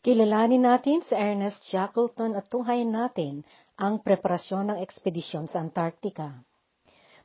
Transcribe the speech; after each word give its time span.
Kilalanin 0.00 0.64
natin 0.64 1.04
si 1.04 1.12
Ernest 1.12 1.60
Shackleton 1.68 2.32
at 2.32 2.48
tunghayin 2.48 2.88
natin 2.88 3.44
ang 3.76 4.00
preparasyon 4.00 4.72
ng 4.72 4.78
ekspedisyon 4.80 5.44
sa 5.44 5.60
Antarctica. 5.60 6.40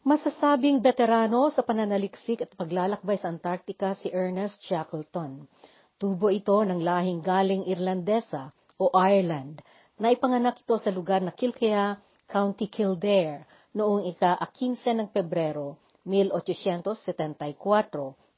Masasabing 0.04 0.84
veterano 0.84 1.48
sa 1.56 1.64
pananaliksik 1.64 2.44
at 2.44 2.52
paglalakbay 2.52 3.16
sa 3.16 3.32
Antarctica 3.32 3.96
si 3.96 4.12
Ernest 4.12 4.60
Shackleton. 4.68 5.48
Tubo 5.96 6.28
ito 6.28 6.60
ng 6.68 6.84
lahing 6.84 7.24
galing 7.24 7.64
Irlandesa 7.64 8.52
o 8.76 8.92
Ireland 8.92 9.64
na 9.96 10.12
ipanganak 10.12 10.60
ito 10.60 10.76
sa 10.76 10.92
lugar 10.92 11.24
na 11.24 11.32
Kilkea, 11.32 11.96
County 12.28 12.68
Kildare 12.68 13.48
noong 13.72 14.04
ika-15 14.12 15.00
ng 15.00 15.08
Pebrero 15.16 15.80
1874, 16.04 17.56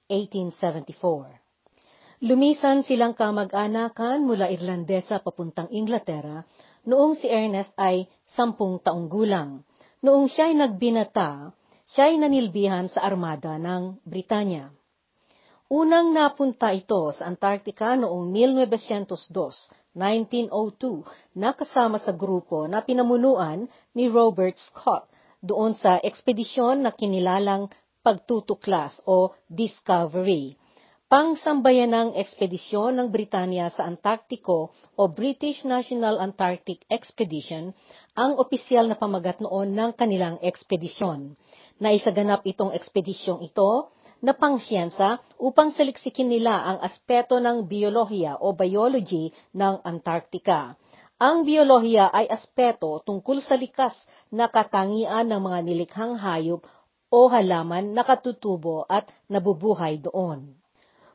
1874. 0.05 1.46
Lumisan 2.17 2.81
silang 2.81 3.13
kamag-anakan 3.13 4.25
mula 4.25 4.49
Irlandesa 4.49 5.21
papuntang 5.21 5.69
Inglaterra 5.69 6.41
noong 6.89 7.13
si 7.13 7.29
Ernest 7.29 7.77
ay 7.77 8.09
sampung 8.25 8.81
taong 8.81 9.05
gulang. 9.05 9.61
Noong 10.01 10.25
siya'y 10.25 10.57
nagbinata, 10.57 11.53
siya'y 11.93 12.17
nanilbihan 12.17 12.89
sa 12.89 13.05
armada 13.05 13.61
ng 13.61 14.01
Britanya. 14.01 14.73
Unang 15.69 16.09
napunta 16.09 16.73
ito 16.73 17.13
sa 17.13 17.29
Antarctica 17.29 17.93
noong 17.93 18.33
1902, 18.33 19.93
1902, 19.93 21.37
na 21.37 21.53
kasama 21.53 22.01
sa 22.01 22.17
grupo 22.17 22.65
na 22.65 22.81
pinamunuan 22.81 23.69
ni 23.93 24.09
Robert 24.09 24.57
Scott 24.57 25.05
doon 25.45 25.77
sa 25.77 26.01
ekspedisyon 26.01 26.81
na 26.81 26.89
kinilalang 26.97 27.69
pagtutuklas 28.01 29.05
o 29.05 29.37
Discovery 29.45 30.57
pangsambayanang 31.07 32.19
ekspedisyon 32.19 32.99
ng 32.99 33.07
Britanya 33.15 33.71
sa 33.71 33.87
Antarctico 33.87 34.75
o 34.99 35.07
British 35.07 35.63
National 35.63 36.19
Antarctic 36.19 36.83
Expedition 36.91 37.71
ang 38.11 38.35
opisyal 38.35 38.91
na 38.91 38.99
pamagat 38.99 39.39
noon 39.39 39.71
ng 39.71 39.95
kanilang 39.95 40.35
ekspedisyon. 40.43 41.39
Naisaganap 41.79 42.43
itong 42.43 42.75
ekspedisyong 42.75 43.39
ito 43.39 43.87
na 44.19 44.35
pangsiyansa 44.35 45.23
upang 45.39 45.71
saliksikin 45.71 46.27
nila 46.27 46.75
ang 46.75 46.83
aspeto 46.83 47.39
ng 47.39 47.63
biolohiya 47.71 48.43
o 48.43 48.51
biology 48.51 49.31
ng 49.55 49.87
Antarctica. 49.87 50.75
Ang 51.23 51.47
biolohiya 51.47 52.11
ay 52.11 52.27
aspeto 52.27 52.99
tungkol 53.07 53.39
sa 53.39 53.55
likas 53.55 53.95
na 54.27 54.51
katangian 54.51 55.31
ng 55.31 55.39
mga 55.39 55.59
nilikhang 55.63 56.19
hayop 56.19 56.67
o 57.07 57.31
halaman 57.31 57.95
na 57.95 58.03
katutubo 58.03 58.83
at 58.91 59.07
nabubuhay 59.31 60.03
doon 60.03 60.51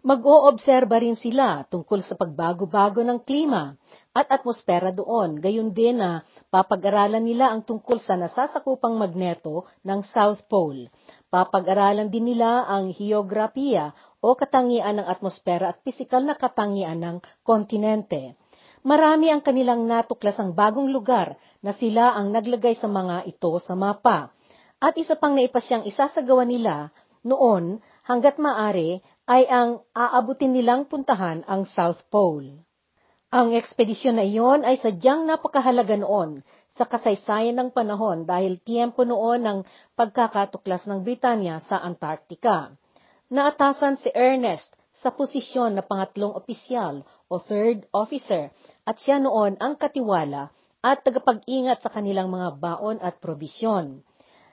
mag-oobserba 0.03 0.99
rin 0.99 1.15
sila 1.15 1.63
tungkol 1.71 2.03
sa 2.03 2.19
pagbago-bago 2.19 3.07
ng 3.07 3.23
klima 3.23 3.79
at 4.11 4.27
atmosfera 4.35 4.91
doon, 4.91 5.39
gayon 5.39 5.71
din 5.71 6.03
na 6.03 6.27
papag-aralan 6.51 7.23
nila 7.23 7.55
ang 7.55 7.63
tungkol 7.63 8.03
sa 8.03 8.19
nasasakupang 8.19 8.99
magneto 8.99 9.65
ng 9.87 10.03
South 10.03 10.43
Pole. 10.51 10.91
Papag-aralan 11.31 12.11
din 12.11 12.35
nila 12.35 12.67
ang 12.67 12.91
heograpiya 12.91 13.95
o 14.19 14.35
katangian 14.35 15.01
ng 15.01 15.07
atmosfera 15.07 15.71
at 15.71 15.81
pisikal 15.87 16.21
na 16.21 16.35
katangian 16.35 16.99
ng 16.99 17.17
kontinente. 17.47 18.35
Marami 18.83 19.31
ang 19.31 19.47
kanilang 19.47 19.87
natuklas 19.87 20.35
ang 20.43 20.59
bagong 20.59 20.91
lugar 20.91 21.39
na 21.63 21.71
sila 21.71 22.19
ang 22.19 22.35
naglagay 22.35 22.75
sa 22.75 22.91
mga 22.91 23.31
ito 23.31 23.55
sa 23.63 23.79
mapa. 23.79 24.35
At 24.83 24.99
isa 24.99 25.15
pang 25.15 25.39
naipasyang 25.39 25.87
isasagawa 25.87 26.43
nila 26.43 26.91
noon 27.23 27.79
hanggat 28.03 28.39
maari 28.39 28.99
ay 29.31 29.47
ang 29.47 29.87
aabutin 29.95 30.55
nilang 30.55 30.91
puntahan 30.91 31.47
ang 31.47 31.63
South 31.67 32.03
Pole. 32.11 32.63
Ang 33.33 33.57
ekspedisyon 33.57 34.21
na 34.21 34.29
iyon 34.29 34.61
ay 34.61 34.77
sadyang 34.77 35.25
napakahalaga 35.25 35.97
noon 35.97 36.45
sa 36.77 36.85
kasaysayan 36.85 37.57
ng 37.57 37.69
panahon 37.73 38.29
dahil 38.29 38.61
tiempo 38.61 39.09
noon 39.09 39.41
ng 39.41 39.59
pagkakatuklas 39.97 40.85
ng 40.85 41.01
Britanya 41.01 41.57
sa 41.65 41.81
Antarctica. 41.81 42.77
Naatasan 43.33 43.97
si 43.97 44.13
Ernest 44.13 44.77
sa 44.93 45.09
posisyon 45.09 45.81
na 45.81 45.81
pangatlong 45.81 46.37
opisyal 46.37 47.09
o 47.33 47.41
third 47.41 47.89
officer 47.97 48.53
at 48.85 49.01
siya 49.01 49.17
noon 49.17 49.57
ang 49.57 49.81
katiwala 49.81 50.53
at 50.85 51.01
tagapag-ingat 51.01 51.81
sa 51.81 51.89
kanilang 51.89 52.29
mga 52.29 52.61
baon 52.61 53.01
at 53.01 53.17
probisyon 53.17 54.05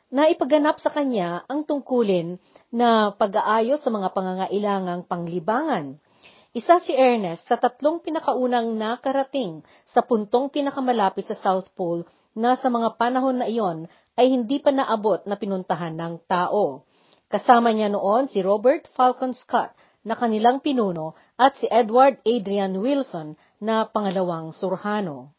na 0.09 0.25
ipaganap 0.29 0.81
sa 0.81 0.89
kanya 0.89 1.45
ang 1.45 1.65
tungkulin 1.65 2.41
na 2.73 3.13
pag-aayos 3.13 3.81
sa 3.81 3.93
mga 3.93 4.09
pangangailangang 4.13 5.05
panglibangan. 5.05 6.01
Isa 6.49 6.81
si 6.81 6.97
Ernest 6.97 7.45
sa 7.45 7.61
tatlong 7.61 8.01
pinakaunang 8.01 8.73
nakarating 8.73 9.61
sa 9.85 10.01
puntong 10.01 10.49
pinakamalapit 10.49 11.29
sa 11.29 11.37
South 11.37 11.69
Pole 11.77 12.09
na 12.33 12.57
sa 12.57 12.73
mga 12.73 12.97
panahon 12.97 13.37
na 13.37 13.45
iyon 13.45 13.85
ay 14.17 14.33
hindi 14.33 14.57
pa 14.57 14.73
naabot 14.73 15.21
na 15.29 15.37
pinuntahan 15.37 15.93
ng 15.93 16.25
tao. 16.25 16.89
Kasama 17.29 17.69
niya 17.69 17.93
noon 17.93 18.25
si 18.33 18.41
Robert 18.41 18.89
Falcon 18.97 19.37
Scott 19.37 19.77
na 20.01 20.17
kanilang 20.17 20.57
pinuno 20.57 21.13
at 21.37 21.53
si 21.61 21.69
Edward 21.69 22.17
Adrian 22.25 22.73
Wilson 22.81 23.37
na 23.61 23.85
pangalawang 23.85 24.49
surhano. 24.49 25.37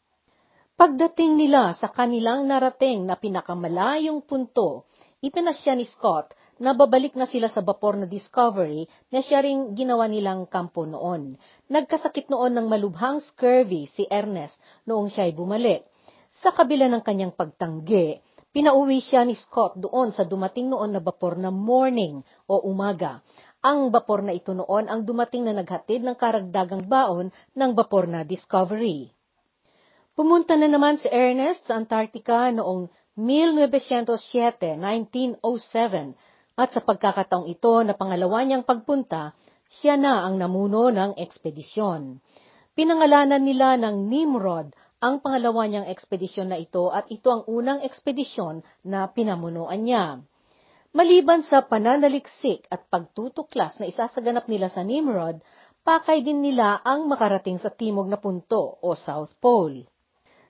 Pagdating 0.80 1.36
nila 1.36 1.76
sa 1.76 1.92
kanilang 1.92 2.48
narating 2.48 3.04
na 3.04 3.12
pinakamalayong 3.12 4.24
punto, 4.24 4.88
ipinasya 5.20 5.76
ni 5.76 5.84
Scott 5.84 6.32
na 6.56 6.72
babalik 6.72 7.12
na 7.20 7.28
sila 7.28 7.52
sa 7.52 7.60
bapor 7.60 8.00
na 8.00 8.08
Discovery 8.08 8.88
na 9.12 9.20
siya 9.20 9.44
ring 9.44 9.76
ginawa 9.76 10.08
nilang 10.08 10.48
kampo 10.48 10.88
noon. 10.88 11.36
Nagkasakit 11.68 12.32
noon 12.32 12.56
ng 12.56 12.64
malubhang 12.64 13.20
scurvy 13.20 13.92
si 13.92 14.08
Ernest 14.08 14.56
noong 14.88 15.12
siya'y 15.12 15.36
bumalik. 15.36 15.84
Sa 16.32 16.48
kabila 16.48 16.88
ng 16.88 17.04
kanyang 17.04 17.36
pagtanggi, 17.36 18.16
pinauwi 18.48 19.04
siya 19.04 19.28
ni 19.28 19.36
Scott 19.36 19.76
doon 19.76 20.16
sa 20.16 20.24
dumating 20.24 20.72
noon 20.72 20.96
na 20.96 21.04
bapor 21.04 21.36
na 21.36 21.52
morning 21.52 22.24
o 22.48 22.56
umaga. 22.64 23.20
Ang 23.60 23.92
bapor 23.92 24.24
na 24.24 24.32
ito 24.32 24.56
noon 24.56 24.88
ang 24.88 25.04
dumating 25.04 25.44
na 25.44 25.52
naghatid 25.60 26.00
ng 26.00 26.16
karagdagang 26.16 26.88
baon 26.88 27.28
ng 27.52 27.70
bapor 27.76 28.08
na 28.08 28.24
Discovery. 28.24 29.19
Pumunta 30.20 30.52
na 30.52 30.68
naman 30.68 31.00
si 31.00 31.08
Ernest 31.08 31.64
sa 31.64 31.80
Antarctica 31.80 32.52
noong 32.52 32.92
1907, 33.16 34.76
1907, 34.76 35.40
at 36.60 36.76
sa 36.76 36.84
pagkakataong 36.84 37.48
ito 37.48 37.80
na 37.80 37.96
pangalawa 37.96 38.44
niyang 38.44 38.68
pagpunta, 38.68 39.32
siya 39.72 39.96
na 39.96 40.20
ang 40.28 40.36
namuno 40.36 40.92
ng 40.92 41.16
ekspedisyon. 41.16 42.20
Pinangalanan 42.76 43.40
nila 43.40 43.80
ng 43.80 44.12
Nimrod 44.12 44.76
ang 45.00 45.24
pangalawa 45.24 45.64
niyang 45.64 45.88
ekspedisyon 45.88 46.52
na 46.52 46.60
ito 46.60 46.92
at 46.92 47.08
ito 47.08 47.32
ang 47.32 47.48
unang 47.48 47.80
ekspedisyon 47.80 48.60
na 48.84 49.08
pinamunuan 49.08 49.80
niya. 49.80 50.20
Maliban 50.92 51.40
sa 51.40 51.64
pananaliksik 51.64 52.68
at 52.68 52.84
pagtutuklas 52.92 53.80
na 53.80 53.88
isasaganap 53.88 54.52
nila 54.52 54.68
sa 54.68 54.84
Nimrod, 54.84 55.40
pakay 55.80 56.20
din 56.20 56.44
nila 56.44 56.76
ang 56.84 57.08
makarating 57.08 57.56
sa 57.56 57.72
timog 57.72 58.04
na 58.04 58.20
punto 58.20 58.76
o 58.84 58.92
South 58.92 59.32
Pole. 59.40 59.88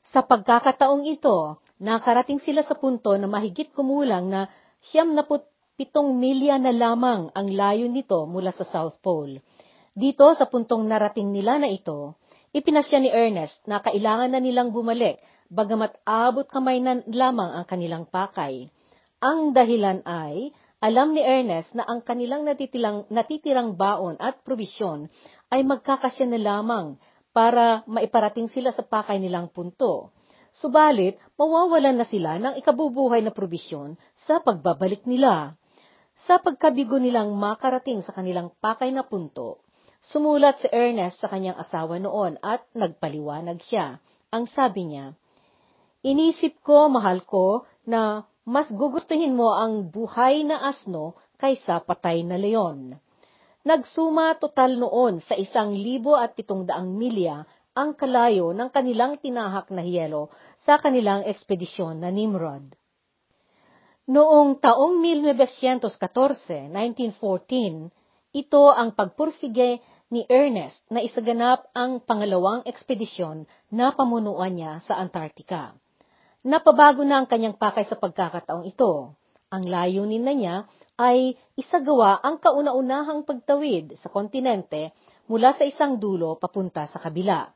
Sa 0.08 0.24
pagkakataong 0.24 1.04
ito, 1.04 1.60
nakarating 1.76 2.40
sila 2.40 2.64
sa 2.64 2.72
punto 2.72 3.12
na 3.20 3.28
mahigit 3.28 3.68
kumulang 3.76 4.32
na 4.32 4.48
siyam 4.80 5.12
na 5.12 5.28
pitong 5.76 6.16
milya 6.16 6.56
na 6.56 6.72
lamang 6.72 7.28
ang 7.36 7.48
layo 7.52 7.84
nito 7.88 8.24
mula 8.24 8.52
sa 8.52 8.64
South 8.64 8.96
Pole. 9.04 9.44
Dito 9.92 10.32
sa 10.32 10.48
puntong 10.48 10.88
narating 10.88 11.28
nila 11.28 11.60
na 11.60 11.68
ito, 11.68 12.16
ipinasya 12.56 12.98
ni 13.00 13.10
Ernest 13.12 13.60
na 13.68 13.84
kailangan 13.84 14.32
na 14.32 14.40
nilang 14.40 14.72
bumalik 14.72 15.20
bagamat 15.50 15.98
abot 16.06 16.46
kamay 16.46 16.78
na 16.80 17.02
lamang 17.10 17.60
ang 17.60 17.66
kanilang 17.66 18.06
pakay. 18.08 18.70
Ang 19.20 19.52
dahilan 19.52 20.00
ay, 20.08 20.54
alam 20.80 21.12
ni 21.12 21.20
Ernest 21.20 21.76
na 21.76 21.84
ang 21.84 22.00
kanilang 22.00 22.48
natitirang, 22.48 23.04
natitirang 23.12 23.76
baon 23.76 24.16
at 24.16 24.40
probisyon 24.40 25.12
ay 25.52 25.60
magkakasya 25.60 26.24
na 26.24 26.40
lamang 26.40 26.96
para 27.30 27.86
maiparating 27.86 28.50
sila 28.50 28.74
sa 28.74 28.82
pakay 28.82 29.22
nilang 29.22 29.50
punto. 29.50 30.10
Subalit, 30.50 31.14
mawawalan 31.38 32.02
na 32.02 32.06
sila 32.06 32.42
ng 32.42 32.58
ikabubuhay 32.58 33.22
na 33.22 33.30
probisyon 33.30 33.94
sa 34.26 34.42
pagbabalik 34.42 35.06
nila. 35.06 35.54
Sa 36.26 36.42
pagkabigo 36.42 36.98
nilang 36.98 37.38
makarating 37.38 38.02
sa 38.02 38.10
kanilang 38.10 38.50
pakay 38.58 38.90
na 38.90 39.06
punto, 39.06 39.62
sumulat 40.02 40.58
si 40.58 40.68
Ernest 40.74 41.22
sa 41.22 41.30
kanyang 41.30 41.56
asawa 41.56 42.02
noon 42.02 42.36
at 42.42 42.66
nagpaliwanag 42.74 43.62
siya. 43.62 44.02
Ang 44.34 44.50
sabi 44.50 44.90
niya, 44.90 45.14
Inisip 46.00 46.64
ko, 46.64 46.88
mahal 46.88 47.22
ko, 47.28 47.68
na 47.84 48.24
mas 48.48 48.72
gugustuhin 48.72 49.36
mo 49.36 49.52
ang 49.52 49.92
buhay 49.92 50.42
na 50.42 50.64
asno 50.66 51.14
kaysa 51.38 51.84
patay 51.84 52.24
na 52.24 52.40
leon. 52.40 52.96
Nagsuma 53.60 54.40
total 54.40 54.80
noon 54.80 55.20
sa 55.20 55.36
isang 55.36 55.76
libo 55.76 56.16
at 56.16 56.32
pitong 56.32 56.64
daang 56.64 56.96
milya 56.96 57.44
ang 57.76 57.92
kalayo 57.92 58.56
ng 58.56 58.72
kanilang 58.72 59.20
tinahak 59.20 59.68
na 59.68 59.84
hiyelo 59.84 60.32
sa 60.56 60.80
kanilang 60.80 61.28
ekspedisyon 61.28 62.00
na 62.00 62.08
Nimrod. 62.08 62.72
Noong 64.10 64.58
taong 64.58 64.98
1914, 64.98 66.72
1914, 66.72 67.92
ito 68.32 68.62
ang 68.72 68.96
pagpursige 68.96 69.78
ni 70.10 70.26
Ernest 70.26 70.82
na 70.90 70.98
isaganap 71.04 71.70
ang 71.70 72.02
pangalawang 72.02 72.66
ekspedisyon 72.66 73.46
na 73.70 73.94
pamunuan 73.94 74.56
niya 74.56 74.82
sa 74.82 74.98
Antarctica. 74.98 75.76
Napabago 76.42 77.04
na 77.04 77.22
ang 77.22 77.28
kanyang 77.28 77.54
pakay 77.54 77.84
sa 77.86 78.00
pagkakataong 78.00 78.66
ito. 78.66 79.14
Ang 79.50 79.66
layunin 79.66 80.22
na 80.22 80.30
niya 80.30 80.56
ay 80.94 81.34
isagawa 81.58 82.22
ang 82.22 82.38
kauna-unahang 82.38 83.26
pagtawid 83.26 83.98
sa 83.98 84.06
kontinente 84.06 84.94
mula 85.26 85.50
sa 85.58 85.66
isang 85.66 85.98
dulo 85.98 86.38
papunta 86.38 86.86
sa 86.86 87.02
kabila. 87.02 87.50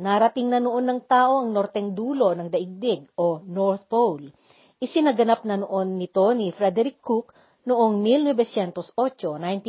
Narating 0.00 0.48
na 0.48 0.64
noon 0.64 0.88
ng 0.88 1.00
tao 1.04 1.44
ang 1.44 1.52
norteng 1.52 1.92
dulo 1.92 2.32
ng 2.32 2.48
daigdig 2.48 3.04
o 3.20 3.44
North 3.44 3.84
Pole. 3.84 4.32
Isinaganap 4.80 5.44
na 5.44 5.60
noon 5.60 6.00
nito 6.00 6.24
ni 6.32 6.52
Frederick 6.56 7.04
Cook 7.04 7.36
noong 7.68 8.00
1908, 8.00 8.96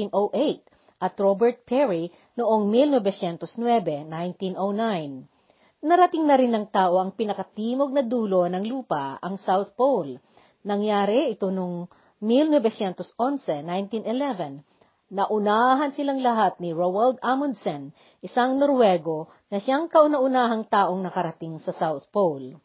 1908 0.08 1.04
at 1.04 1.14
Robert 1.20 1.68
Perry 1.68 2.08
noong 2.40 2.72
1909, 2.72 4.08
1909. 4.08 5.84
Narating 5.84 6.26
na 6.26 6.36
rin 6.40 6.56
ng 6.56 6.68
tao 6.72 6.96
ang 6.96 7.12
pinakatimog 7.12 7.92
na 7.92 8.08
dulo 8.08 8.48
ng 8.48 8.64
lupa, 8.66 9.20
ang 9.22 9.36
South 9.36 9.76
Pole, 9.76 10.18
Nangyari 10.66 11.34
ito 11.34 11.52
noong 11.52 11.90
1911, 12.22 13.66
1911. 13.66 14.64
Naunahan 15.08 15.96
silang 15.96 16.20
lahat 16.20 16.60
ni 16.60 16.76
Roald 16.76 17.20
Amundsen, 17.24 17.96
isang 18.20 18.60
Norwego 18.60 19.32
na 19.48 19.58
siyang 19.58 19.88
kauna-unahang 19.88 20.68
taong 20.68 21.00
nakarating 21.00 21.64
sa 21.64 21.72
South 21.72 22.06
Pole. 22.12 22.60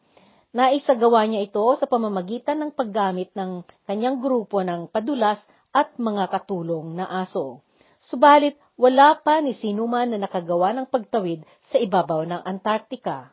Naisagawa 0.53 1.25
niya 1.25 1.49
ito 1.49 1.65
sa 1.81 1.89
pamamagitan 1.89 2.61
ng 2.61 2.71
paggamit 2.77 3.33
ng 3.33 3.65
kanyang 3.89 4.21
grupo 4.21 4.61
ng 4.61 4.85
padulas 4.85 5.41
at 5.73 5.97
mga 5.97 6.29
katulong 6.29 6.93
na 6.93 7.09
aso. 7.09 7.65
Subalit, 7.97 8.53
wala 8.77 9.17
pa 9.17 9.41
ni 9.41 9.57
sinuman 9.57 10.13
na 10.13 10.21
nakagawa 10.21 10.77
ng 10.77 10.85
pagtawid 10.93 11.41
sa 11.65 11.81
ibabaw 11.81 12.21
ng 12.29 12.41
Antarctica. 12.45 13.32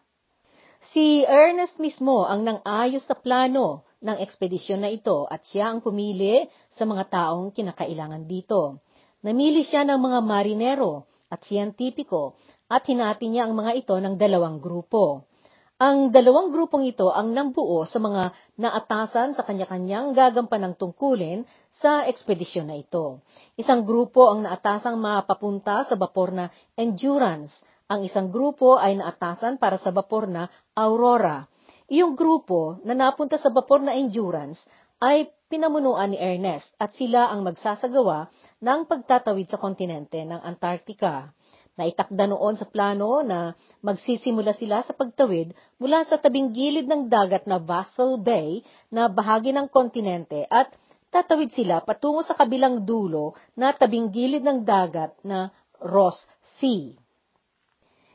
Si 0.80 1.20
Ernest 1.28 1.76
mismo 1.76 2.24
ang 2.24 2.40
nang-ayos 2.40 3.04
sa 3.04 3.12
plano 3.12 3.84
ng 4.00 4.16
ekspedisyon 4.16 4.80
na 4.80 4.88
ito 4.88 5.28
at 5.28 5.44
siya 5.44 5.68
ang 5.68 5.84
pumili 5.84 6.48
sa 6.72 6.88
mga 6.88 7.04
taong 7.12 7.52
kinakailangan 7.52 8.24
dito. 8.24 8.80
Namili 9.20 9.60
siya 9.60 9.84
ng 9.84 10.00
mga 10.00 10.18
marinero 10.24 11.04
at 11.28 11.44
siyentipiko 11.44 12.32
at 12.72 12.88
hinati 12.88 13.28
niya 13.28 13.44
ang 13.44 13.60
mga 13.60 13.76
ito 13.76 13.92
ng 14.00 14.16
dalawang 14.16 14.56
grupo. 14.56 15.28
Ang 15.76 16.12
dalawang 16.16 16.48
grupong 16.48 16.88
ito 16.88 17.12
ang 17.12 17.32
nambuo 17.36 17.84
sa 17.84 18.00
mga 18.00 18.32
naatasan 18.56 19.36
sa 19.36 19.44
kanya-kanyang 19.44 20.16
gagampanang 20.16 20.80
tungkulin 20.80 21.44
sa 21.68 22.08
ekspedisyon 22.08 22.72
na 22.72 22.80
ito. 22.80 23.20
Isang 23.56 23.84
grupo 23.84 24.32
ang 24.32 24.48
naatasang 24.48 24.96
mapapunta 24.96 25.84
sa 25.84 25.96
bapor 25.96 26.32
na 26.32 26.48
Endurance 26.72 27.64
ang 27.90 28.06
isang 28.06 28.30
grupo 28.30 28.78
ay 28.78 28.94
naatasan 28.94 29.58
para 29.58 29.74
sa 29.82 29.90
bapor 29.90 30.30
na 30.30 30.46
Aurora. 30.78 31.50
Iyong 31.90 32.14
grupo 32.14 32.78
na 32.86 32.94
napunta 32.94 33.34
sa 33.34 33.50
bapor 33.50 33.82
na 33.82 33.98
Endurance 33.98 34.62
ay 35.02 35.26
pinamunuan 35.50 36.14
ni 36.14 36.18
Ernest 36.22 36.70
at 36.78 36.94
sila 36.94 37.34
ang 37.34 37.42
magsasagawa 37.42 38.30
ng 38.62 38.86
pagtatawid 38.86 39.50
sa 39.50 39.58
kontinente 39.58 40.22
ng 40.22 40.38
Antarctica. 40.38 41.34
Naitakda 41.74 42.30
noon 42.30 42.54
sa 42.54 42.70
plano 42.70 43.26
na 43.26 43.58
magsisimula 43.82 44.54
sila 44.54 44.86
sa 44.86 44.94
pagtawid 44.94 45.50
mula 45.82 46.06
sa 46.06 46.22
tabing 46.22 46.54
gilid 46.54 46.86
ng 46.86 47.10
dagat 47.10 47.50
na 47.50 47.58
Vassal 47.58 48.22
Bay 48.22 48.62
na 48.94 49.10
bahagi 49.10 49.50
ng 49.50 49.66
kontinente 49.66 50.46
at 50.46 50.70
tatawid 51.10 51.50
sila 51.50 51.82
patungo 51.82 52.22
sa 52.22 52.38
kabilang 52.38 52.86
dulo 52.86 53.34
na 53.58 53.74
tabing 53.74 54.14
gilid 54.14 54.46
ng 54.46 54.62
dagat 54.62 55.16
na 55.26 55.50
Ross 55.82 56.22
Sea. 56.60 56.99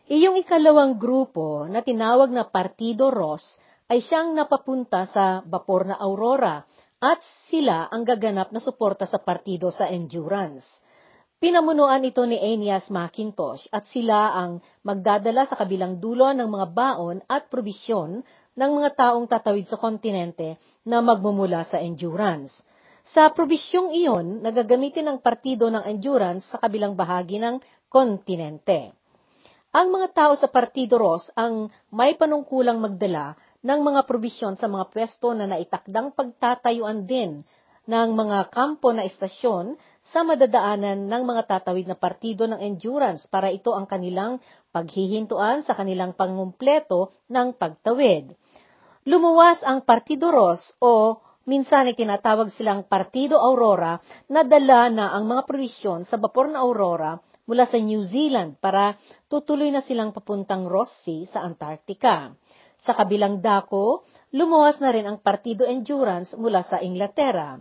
Iyong 0.05 0.37
ikalawang 0.37 1.01
grupo 1.01 1.65
na 1.65 1.81
tinawag 1.81 2.29
na 2.29 2.45
Partido 2.45 3.09
Ross 3.09 3.41
ay 3.89 4.05
siyang 4.05 4.37
napapunta 4.37 5.09
sa 5.09 5.41
Bapor 5.41 5.89
na 5.89 5.97
Aurora 5.97 6.61
at 7.01 7.25
sila 7.49 7.89
ang 7.89 8.05
gaganap 8.05 8.53
na 8.53 8.61
suporta 8.61 9.09
sa 9.09 9.17
partido 9.17 9.73
sa 9.73 9.89
Endurance. 9.89 10.61
Pinamunuan 11.41 12.05
ito 12.05 12.21
ni 12.21 12.37
Aeneas 12.37 12.93
Macintosh 12.93 13.65
at 13.73 13.89
sila 13.89 14.37
ang 14.37 14.61
magdadala 14.85 15.49
sa 15.49 15.57
kabilang 15.57 15.97
dulo 15.97 16.29
ng 16.37 16.53
mga 16.53 16.67
baon 16.69 17.25
at 17.25 17.49
probisyon 17.49 18.21
ng 18.53 18.71
mga 18.77 18.93
taong 18.93 19.25
tatawid 19.25 19.65
sa 19.65 19.81
kontinente 19.81 20.61
na 20.85 21.01
magmumula 21.01 21.65
sa 21.65 21.81
Endurance. 21.81 22.61
Sa 23.09 23.33
probisyong 23.33 23.89
iyon, 23.89 24.45
nagagamitin 24.45 25.09
ang 25.09 25.17
partido 25.17 25.65
ng 25.73 25.81
Endurance 25.89 26.45
sa 26.53 26.61
kabilang 26.61 26.93
bahagi 26.93 27.41
ng 27.41 27.57
kontinente. 27.89 28.93
Ang 29.75 29.91
mga 29.91 30.15
tao 30.15 30.33
sa 30.39 30.47
Partido 30.47 30.95
Ros 30.95 31.27
ang 31.35 31.67
may 31.91 32.15
panungkulang 32.15 32.79
magdala 32.79 33.35
ng 33.59 33.83
mga 33.83 34.07
probisyon 34.07 34.55
sa 34.55 34.71
mga 34.71 34.87
pwesto 34.87 35.35
na 35.35 35.51
naitakdang 35.51 36.15
pagtatayuan 36.15 37.03
din 37.03 37.43
ng 37.83 38.09
mga 38.15 38.55
kampo 38.55 38.95
na 38.95 39.03
estasyon 39.03 39.75
sa 39.99 40.23
madadaanan 40.23 41.11
ng 41.11 41.23
mga 41.27 41.43
tatawid 41.51 41.91
na 41.91 41.99
partido 41.99 42.47
ng 42.47 42.55
endurance 42.63 43.27
para 43.27 43.51
ito 43.51 43.75
ang 43.75 43.83
kanilang 43.83 44.39
paghihintuan 44.71 45.67
sa 45.67 45.75
kanilang 45.75 46.15
pangumpleto 46.15 47.11
ng 47.27 47.59
pagtawid. 47.59 48.31
Lumuwas 49.03 49.59
ang 49.67 49.83
Partido 49.83 50.31
Ros 50.31 50.71
o 50.79 51.19
minsan 51.51 51.91
ay 51.91 51.99
tinatawag 51.99 52.47
silang 52.55 52.87
Partido 52.87 53.43
Aurora 53.43 53.99
na 54.31 54.47
dala 54.47 54.87
na 54.87 55.11
ang 55.11 55.27
mga 55.27 55.43
provisyon 55.43 56.07
sa 56.07 56.15
bapor 56.15 56.47
na 56.47 56.63
Aurora 56.63 57.19
mula 57.45 57.69
sa 57.69 57.77
New 57.77 58.01
Zealand 58.05 58.57
para 58.57 58.97
tutuloy 59.29 59.69
na 59.69 59.81
silang 59.85 60.13
papuntang 60.13 60.65
Ross 60.65 60.91
Sea 61.05 61.25
sa 61.29 61.45
Antarctica. 61.45 62.33
Sa 62.81 62.93
kabilang 62.93 63.41
dako, 63.41 64.05
lumuwas 64.35 64.77
na 64.81 64.93
rin 64.93 65.05
ang 65.09 65.17
Partido 65.21 65.65
Endurance 65.65 66.37
mula 66.37 66.61
sa 66.61 66.81
Inglaterra. 66.81 67.57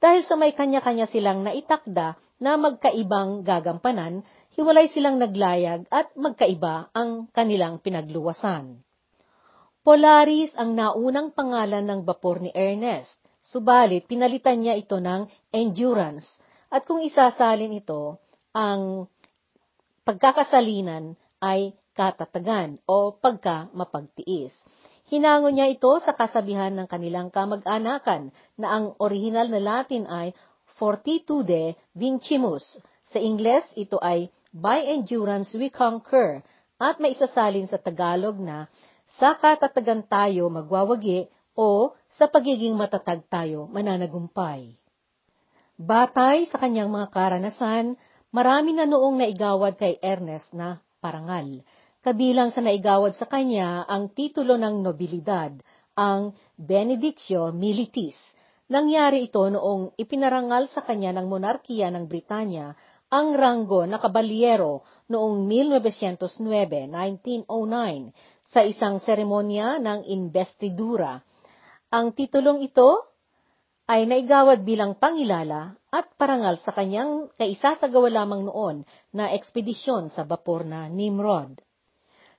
Dahil 0.00 0.24
sa 0.24 0.36
may 0.36 0.52
kanya-kanya 0.52 1.08
silang 1.08 1.44
naitakda 1.44 2.16
na 2.40 2.52
magkaibang 2.60 3.40
gagampanan, 3.40 4.20
hiwalay 4.52 4.88
silang 4.92 5.16
naglayag 5.16 5.88
at 5.88 6.12
magkaiba 6.16 6.92
ang 6.92 7.28
kanilang 7.32 7.80
pinagluwasan. 7.80 8.84
Polaris 9.84 10.52
ang 10.56 10.72
naunang 10.72 11.36
pangalan 11.36 11.84
ng 11.84 12.00
bapor 12.08 12.40
ni 12.40 12.48
Ernest, 12.56 13.20
subalit 13.44 14.08
pinalitan 14.08 14.64
niya 14.64 14.80
ito 14.80 14.96
ng 14.96 15.28
Endurance, 15.52 16.24
at 16.72 16.88
kung 16.88 17.04
isasalin 17.04 17.76
ito, 17.76 18.16
ang 18.56 19.12
pagkakasalinan 20.04 21.16
ay 21.40 21.72
katatagan 21.96 22.80
o 22.84 23.16
pagka 23.16 23.72
mapagtiis. 23.72 24.52
Hinango 25.08 25.52
niya 25.52 25.68
ito 25.68 25.92
sa 26.00 26.16
kasabihan 26.16 26.72
ng 26.72 26.88
kanilang 26.88 27.28
kamag-anakan 27.28 28.32
na 28.56 28.66
ang 28.72 28.84
original 29.00 29.52
na 29.52 29.60
Latin 29.60 30.08
ay 30.08 30.32
fortitude 30.80 31.76
vincimus. 31.92 32.80
Sa 33.08 33.20
Ingles, 33.20 33.68
ito 33.76 34.00
ay 34.00 34.32
by 34.50 34.80
endurance 34.80 35.52
we 35.52 35.68
conquer 35.68 36.40
at 36.80 36.98
may 36.98 37.12
isasalin 37.12 37.68
sa 37.68 37.76
Tagalog 37.76 38.40
na 38.40 38.66
sa 39.20 39.36
katatagan 39.36 40.02
tayo 40.08 40.48
magwawagi 40.48 41.28
o 41.54 41.94
sa 42.10 42.26
pagiging 42.26 42.74
matatag 42.74 43.22
tayo 43.30 43.70
mananagumpay. 43.70 44.74
Batay 45.74 46.50
sa 46.50 46.58
kanyang 46.58 46.90
mga 46.90 47.10
karanasan, 47.10 47.98
Marami 48.34 48.74
na 48.74 48.82
noong 48.82 49.22
naigawad 49.22 49.78
kay 49.78 50.02
Ernest 50.02 50.50
na 50.58 50.82
parangal. 50.98 51.62
Kabilang 52.02 52.50
sa 52.50 52.66
naigawad 52.66 53.14
sa 53.14 53.30
kanya 53.30 53.86
ang 53.86 54.10
titulo 54.10 54.58
ng 54.58 54.82
nobilidad, 54.82 55.54
ang 55.94 56.34
Benedictio 56.58 57.54
Militis. 57.54 58.18
Nangyari 58.66 59.30
ito 59.30 59.46
noong 59.46 59.94
ipinarangal 59.94 60.66
sa 60.66 60.82
kanya 60.82 61.14
ng 61.14 61.30
monarkiya 61.30 61.94
ng 61.94 62.10
Britanya 62.10 62.74
ang 63.06 63.38
ranggo 63.38 63.86
na 63.86 64.02
kabalyero 64.02 64.82
noong 65.06 65.46
1909, 65.46 66.90
1909, 66.90 68.50
sa 68.50 68.66
isang 68.66 68.98
seremonya 68.98 69.78
ng 69.78 70.10
investidura. 70.10 71.22
Ang 71.94 72.10
titulong 72.10 72.66
ito 72.66 73.13
ay 73.84 74.08
naigawad 74.08 74.64
bilang 74.64 74.96
pangilala 74.96 75.76
at 75.92 76.08
parangal 76.16 76.56
sa 76.64 76.72
kanyang 76.72 77.28
kaisasagawa 77.36 78.08
lamang 78.08 78.48
noon 78.48 78.76
na 79.12 79.28
ekspedisyon 79.36 80.08
sa 80.08 80.24
bapor 80.24 80.64
na 80.64 80.88
Nimrod. 80.88 81.60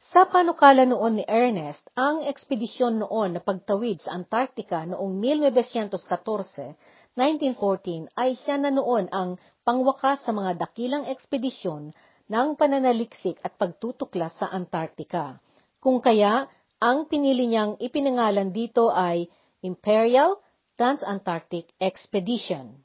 Sa 0.10 0.26
panukala 0.26 0.86
noon 0.86 1.22
ni 1.22 1.26
Ernest, 1.26 1.86
ang 1.98 2.26
ekspedisyon 2.26 3.02
noon 3.02 3.38
na 3.38 3.42
pagtawid 3.42 4.02
sa 4.02 4.18
Antarctica 4.18 4.86
noong 4.86 5.18
1914, 5.22 6.74
1914 7.14 8.10
ay 8.18 8.38
siya 8.42 8.58
na 8.58 8.74
noon 8.74 9.10
ang 9.14 9.38
pangwakas 9.66 10.26
sa 10.26 10.34
mga 10.34 10.62
dakilang 10.62 11.06
ekspedisyon 11.10 11.94
ng 12.26 12.48
pananaliksik 12.58 13.38
at 13.46 13.54
pagtutuklas 13.58 14.34
sa 14.38 14.50
Antarctica. 14.50 15.38
Kung 15.78 16.02
kaya, 16.02 16.50
ang 16.82 17.06
pinili 17.06 17.46
niyang 17.50 17.78
ipinangalan 17.78 18.50
dito 18.50 18.90
ay 18.90 19.30
Imperial 19.66 20.38
Trans-Antarctic 20.76 21.72
Expedition. 21.80 22.84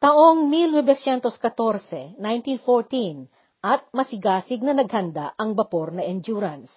Taong 0.00 0.48
1914, 0.48 2.16
1914, 2.16 3.28
at 3.60 3.84
masigasig 3.92 4.64
na 4.64 4.72
naghanda 4.72 5.36
ang 5.36 5.52
bapor 5.52 5.92
na 5.92 6.02
Endurance. 6.02 6.72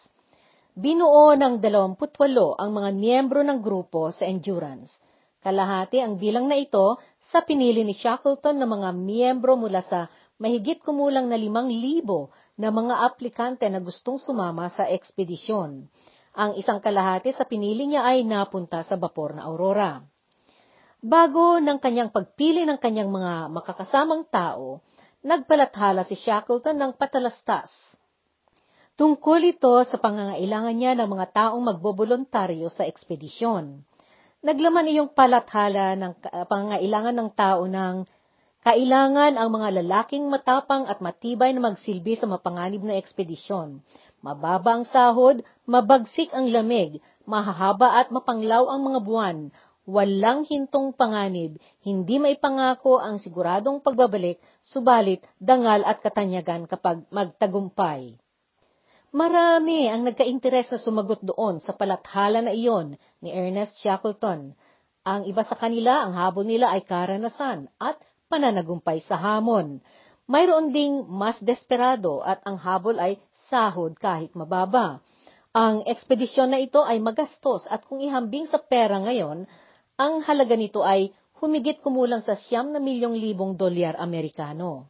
Binuo 0.76 1.32
ng 1.40 1.64
28 1.64 2.12
ang 2.60 2.70
mga 2.76 2.90
miyembro 2.92 3.40
ng 3.42 3.64
grupo 3.64 4.12
sa 4.12 4.28
Endurance. 4.28 5.00
Kalahati 5.40 6.04
ang 6.04 6.20
bilang 6.20 6.52
na 6.52 6.60
ito 6.60 7.00
sa 7.18 7.40
pinili 7.48 7.88
ni 7.88 7.96
Shackleton 7.96 8.60
na 8.60 8.68
mga 8.68 8.92
miyembro 8.92 9.56
mula 9.56 9.80
sa 9.80 10.12
mahigit 10.36 10.84
kumulang 10.84 11.32
na 11.32 11.40
5,000 11.40 12.60
na 12.60 12.68
mga 12.68 12.96
aplikante 13.08 13.64
na 13.72 13.80
gustong 13.80 14.20
sumama 14.20 14.68
sa 14.68 14.92
ekspedisyon. 14.92 15.88
Ang 16.36 16.60
isang 16.60 16.84
kalahati 16.84 17.32
sa 17.32 17.48
pinili 17.48 17.88
niya 17.88 18.04
ay 18.04 18.28
napunta 18.28 18.84
sa 18.84 19.00
bapor 19.00 19.40
na 19.40 19.48
Aurora. 19.48 20.04
Bago 21.00 21.64
ng 21.64 21.80
kanyang 21.80 22.12
pagpili 22.12 22.68
ng 22.68 22.76
kanyang 22.76 23.08
mga 23.08 23.48
makakasamang 23.56 24.28
tao, 24.28 24.84
nagpalathala 25.24 26.04
si 26.04 26.20
Shackleton 26.20 26.76
ng 26.76 26.92
patalastas. 27.00 27.72
Tungkol 29.00 29.56
ito 29.56 29.72
sa 29.88 29.96
pangangailangan 29.96 30.76
niya 30.76 30.92
ng 31.00 31.08
mga 31.08 31.26
taong 31.32 31.64
magbobolontaryo 31.72 32.68
sa 32.68 32.84
ekspedisyon. 32.84 33.84
Naglaman 34.44 34.92
iyong 34.92 35.16
palathala 35.16 35.96
ng 35.96 36.20
pangangailangan 36.52 37.16
ng 37.16 37.30
tao 37.32 37.64
ng 37.64 38.04
kailangan 38.66 39.38
ang 39.38 39.50
mga 39.54 39.84
lalaking 39.84 40.26
matapang 40.26 40.90
at 40.90 40.98
matibay 40.98 41.54
na 41.54 41.70
magsilbi 41.70 42.18
sa 42.18 42.26
mapanganib 42.26 42.82
na 42.82 42.98
ekspedisyon. 42.98 43.80
Mababa 44.26 44.82
ang 44.82 44.90
sahod, 44.90 45.46
mabagsik 45.70 46.34
ang 46.34 46.50
lamig, 46.50 46.98
mahahaba 47.30 48.02
at 48.02 48.10
mapanglaw 48.10 48.66
ang 48.74 48.82
mga 48.82 49.00
buwan, 49.06 49.38
walang 49.86 50.50
hintong 50.50 50.98
panganib, 50.98 51.62
hindi 51.86 52.18
maipangako 52.18 52.98
ang 52.98 53.22
siguradong 53.22 53.86
pagbabalik, 53.86 54.42
subalit 54.66 55.22
dangal 55.38 55.86
at 55.86 56.02
katanyagan 56.02 56.66
kapag 56.66 57.06
magtagumpay. 57.14 58.18
Marami 59.14 59.86
ang 59.94 60.02
nagka-interes 60.04 60.74
na 60.74 60.82
sumagot 60.82 61.22
doon 61.22 61.62
sa 61.62 61.78
palathala 61.78 62.42
na 62.42 62.52
iyon 62.52 62.98
ni 63.22 63.30
Ernest 63.30 63.78
Shackleton. 63.80 64.58
Ang 65.06 65.22
iba 65.30 65.46
sa 65.46 65.54
kanila, 65.54 66.02
ang 66.02 66.18
habol 66.18 66.50
nila 66.50 66.74
ay 66.74 66.82
karanasan 66.82 67.70
at 67.78 68.02
pananagumpay 68.26 69.06
sa 69.06 69.22
hamon. 69.22 69.86
Mayroon 70.26 70.74
ding 70.74 71.06
mas 71.06 71.38
desperado 71.38 72.26
at 72.26 72.42
ang 72.50 72.58
habol 72.58 72.98
ay 72.98 73.22
sahod 73.46 73.94
kahit 74.02 74.34
mababa. 74.34 74.98
Ang 75.54 75.86
ekspedisyon 75.86 76.50
na 76.50 76.60
ito 76.60 76.82
ay 76.82 76.98
magastos 76.98 77.64
at 77.70 77.86
kung 77.86 78.02
ihambing 78.02 78.50
sa 78.50 78.58
pera 78.58 78.98
ngayon, 79.00 79.46
ang 79.96 80.14
halaga 80.26 80.58
nito 80.58 80.82
ay 80.82 81.14
humigit 81.40 81.80
kumulang 81.80 82.26
sa 82.26 82.34
siyam 82.34 82.74
na 82.74 82.82
milyong 82.82 83.16
libong 83.16 83.54
dolyar 83.54 83.96
Amerikano. 84.02 84.90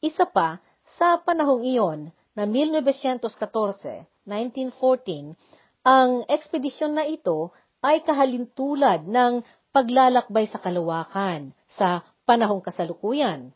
Isa 0.00 0.24
pa, 0.24 0.62
sa 0.96 1.20
panahong 1.20 1.66
iyon 1.66 2.00
na 2.32 2.46
1914, 2.46 4.06
1914, 4.24 5.36
ang 5.84 6.24
ekspedisyon 6.30 6.94
na 6.94 7.04
ito 7.04 7.52
ay 7.82 8.06
kahalintulad 8.06 9.04
ng 9.04 9.42
paglalakbay 9.74 10.46
sa 10.46 10.62
kalawakan 10.62 11.52
sa 11.66 12.06
panahong 12.22 12.62
kasalukuyan. 12.62 13.50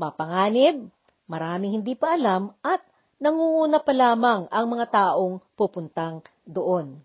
Mapanganib, 0.00 0.88
maraming 1.28 1.80
hindi 1.80 1.96
pa 1.96 2.16
alam 2.16 2.52
at 2.64 2.80
nangunguna 3.22 3.80
pa 3.80 3.92
lamang 3.92 4.48
ang 4.48 4.66
mga 4.68 4.86
taong 4.90 5.40
pupuntang 5.54 6.24
doon. 6.44 7.00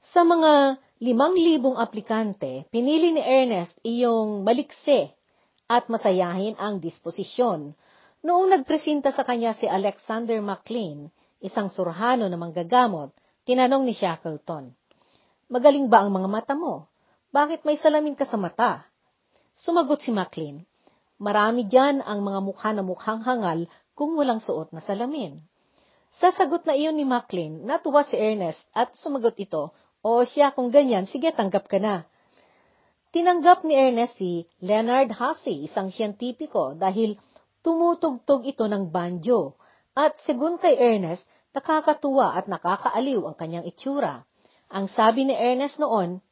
Sa 0.00 0.24
mga 0.24 0.80
limang 1.04 1.36
libong 1.36 1.76
aplikante, 1.76 2.66
pinili 2.72 3.12
ni 3.12 3.22
Ernest 3.22 3.76
iyong 3.84 4.42
malikse 4.42 5.12
at 5.68 5.86
masayahin 5.92 6.56
ang 6.56 6.80
disposisyon. 6.80 7.76
Noong 8.24 8.50
nagpresenta 8.50 9.14
sa 9.14 9.22
kanya 9.22 9.54
si 9.54 9.68
Alexander 9.68 10.42
McLean, 10.42 11.12
isang 11.38 11.70
surhano 11.70 12.26
na 12.26 12.34
manggagamot, 12.34 13.14
tinanong 13.46 13.86
ni 13.86 13.94
Shackleton, 13.94 14.74
Magaling 15.48 15.88
ba 15.88 16.04
ang 16.04 16.12
mga 16.12 16.28
mata 16.28 16.52
mo? 16.52 16.92
Bakit 17.32 17.64
may 17.64 17.80
salamin 17.80 18.12
ka 18.12 18.28
sa 18.28 18.36
mata? 18.36 18.84
Sumagot 19.56 20.04
si 20.04 20.12
McLean, 20.12 20.60
Marami 21.18 21.66
dyan 21.66 21.98
ang 22.06 22.22
mga 22.22 22.40
mukha 22.46 22.70
na 22.70 22.86
mukhang 22.86 23.26
hangal 23.26 23.66
kung 23.98 24.14
walang 24.14 24.38
suot 24.38 24.70
na 24.70 24.78
salamin. 24.78 25.42
Sa 26.14 26.30
sagot 26.30 26.62
na 26.62 26.78
iyon 26.78 26.94
ni 26.94 27.02
McLean, 27.02 27.66
natuwa 27.66 28.06
si 28.06 28.14
Ernest 28.14 28.70
at 28.70 28.94
sumagot 28.94 29.34
ito, 29.34 29.74
o 29.98 30.22
siya, 30.22 30.54
kung 30.54 30.70
ganyan, 30.70 31.10
sige, 31.10 31.34
tanggap 31.34 31.66
ka 31.66 31.82
na. 31.82 32.06
Tinanggap 33.10 33.66
ni 33.66 33.74
Ernest 33.74 34.14
si 34.14 34.46
Leonard 34.62 35.10
Hussey, 35.10 35.66
isang 35.66 35.90
siyentipiko, 35.90 36.78
dahil 36.78 37.18
tumutugtog 37.66 38.46
ito 38.46 38.70
ng 38.70 38.94
banjo. 38.94 39.58
At 39.98 40.22
segun 40.22 40.62
kay 40.62 40.78
Ernest, 40.78 41.26
nakakatuwa 41.50 42.38
at 42.38 42.46
nakakaaliw 42.46 43.26
ang 43.26 43.34
kanyang 43.34 43.66
itsura. 43.66 44.22
Ang 44.70 44.86
sabi 44.86 45.26
ni 45.26 45.34
Ernest 45.34 45.82
noon, 45.82 46.22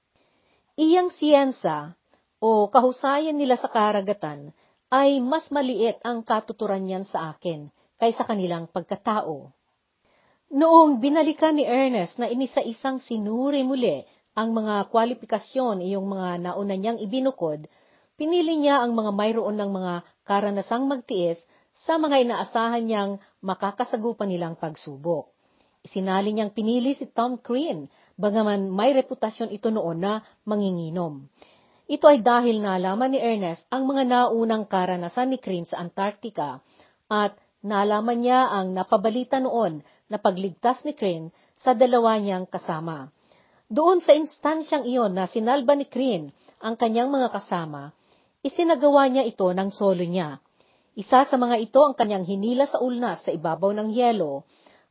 iyang 0.79 1.11
siyensa 1.11 1.99
o 2.39 2.71
kahusayan 2.71 3.35
nila 3.35 3.59
sa 3.59 3.67
karagatan 3.67 4.55
ay 4.93 5.19
mas 5.19 5.51
maliit 5.51 5.99
ang 6.07 6.23
katuturan 6.23 6.87
niyan 6.87 7.03
sa 7.03 7.35
akin 7.35 7.71
kaysa 7.99 8.23
kanilang 8.23 8.71
pagkatao. 8.71 9.51
Noong 10.47 11.03
binalikan 11.03 11.59
ni 11.59 11.67
Ernest 11.67 12.23
na 12.23 12.31
inisa-isang 12.31 13.03
sinuri 13.03 13.67
muli 13.67 14.07
ang 14.37 14.55
mga 14.55 14.93
kwalifikasyon 14.95 15.83
iyong 15.83 16.07
mga 16.07 16.29
nauna 16.39 16.75
niyang 16.79 17.03
ibinukod, 17.03 17.67
pinili 18.15 18.55
niya 18.55 18.79
ang 18.85 18.95
mga 18.95 19.11
mayroon 19.11 19.59
ng 19.59 19.71
mga 19.75 19.95
karanasang 20.23 20.87
magtiis 20.87 21.41
sa 21.83 21.99
mga 21.99 22.23
inaasahan 22.23 22.85
niyang 22.87 23.13
makakasagupan 23.43 24.31
nilang 24.31 24.55
pagsubok. 24.55 25.35
Isinali 25.83 26.31
niyang 26.31 26.55
pinili 26.55 26.95
si 26.95 27.11
Tom 27.11 27.43
Crean, 27.43 27.91
bagaman 28.15 28.71
may 28.71 28.95
reputasyon 28.95 29.51
ito 29.51 29.75
noon 29.75 29.99
na 29.99 30.23
manginginom. 30.47 31.27
Ito 31.87 32.11
ay 32.11 32.19
dahil 32.19 32.67
nalaman 32.67 33.15
ni 33.15 33.23
Ernest 33.23 33.63
ang 33.71 33.87
mga 33.87 34.11
naunang 34.11 34.67
karanasan 34.67 35.31
ni 35.31 35.39
Crean 35.39 35.71
sa 35.71 35.79
Antarctica 35.79 36.59
at 37.07 37.39
nalaman 37.63 38.27
niya 38.27 38.51
ang 38.51 38.75
napabalita 38.75 39.39
noon 39.39 39.87
na 40.11 40.19
pagligtas 40.19 40.83
ni 40.83 40.99
Crane 40.99 41.31
sa 41.55 41.79
dalawa 41.79 42.19
niyang 42.19 42.51
kasama. 42.51 43.11
Doon 43.67 44.03
sa 44.03 44.15
instansyang 44.15 44.87
iyon 44.87 45.15
na 45.15 45.31
sinalba 45.31 45.79
ni 45.79 45.87
Crane 45.87 46.35
ang 46.59 46.75
kanyang 46.75 47.11
mga 47.11 47.31
kasama, 47.35 47.95
isinagawa 48.43 49.07
niya 49.07 49.27
ito 49.27 49.47
ng 49.47 49.71
solo 49.71 50.03
niya. 50.03 50.43
Isa 50.99 51.23
sa 51.23 51.37
mga 51.39 51.59
ito 51.63 51.83
ang 51.83 51.95
kanyang 51.95 52.27
hinila 52.27 52.67
sa 52.67 52.83
ulnas 52.83 53.27
sa 53.27 53.31
ibabaw 53.31 53.71
ng 53.75 53.95
yelo 53.95 54.43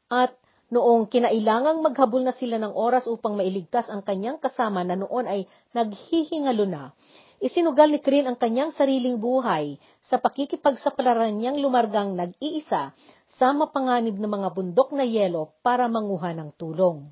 at 0.08 0.32
noong 0.74 1.05
kinailangang 1.10 1.86
maghabol 1.86 2.25
na 2.25 2.34
sila 2.34 2.57
ng 2.57 2.74
oras 2.74 3.05
upang 3.05 3.38
mailigtas 3.38 3.86
ang 3.89 4.01
kanyang 4.01 4.41
kasama 4.41 4.81
na 4.81 4.98
noon 4.98 5.29
ay 5.29 5.45
naghihingalo 5.77 6.65
na, 6.65 6.93
isinugal 7.38 7.91
ni 7.93 8.01
Crane 8.01 8.25
ang 8.31 8.38
kanyang 8.39 8.74
sariling 8.74 9.22
buhay 9.22 9.77
sa 10.01 10.17
pakikipagsapalaran 10.17 11.38
niyang 11.38 11.62
lumargang 11.62 12.17
nag-iisa 12.17 12.98
sa 13.36 13.48
mapanganib 13.51 14.17
ng 14.17 14.31
mga 14.31 14.50
bundok 14.55 14.95
na 14.95 15.05
yelo 15.05 15.53
para 15.62 15.86
manguha 15.86 16.34
ng 16.34 16.50
tulong. 16.57 17.05